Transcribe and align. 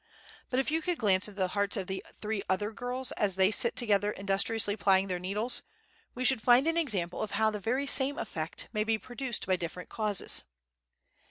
But 0.49 0.59
if 0.59 0.71
you 0.71 0.81
could 0.81 0.97
glance 0.97 1.27
into 1.27 1.37
the 1.39 1.49
hearts 1.49 1.77
of 1.77 1.85
the 1.85 2.03
three 2.15 2.41
other 2.49 2.71
girls 2.71 3.11
as 3.11 3.35
they 3.35 3.51
sit 3.51 3.75
together 3.75 4.09
industriously 4.09 4.75
plying 4.75 5.05
their 5.05 5.19
needles, 5.19 5.61
we 6.15 6.25
should 6.25 6.41
find 6.41 6.65
an 6.67 6.75
example 6.75 7.21
of 7.21 7.29
how 7.37 7.51
the 7.51 7.59
very 7.59 7.85
same 7.85 8.17
effect 8.17 8.67
may 8.73 8.83
be 8.83 8.97
produced 8.97 9.45
by 9.45 9.57
different 9.57 9.89
causes. 9.89 10.43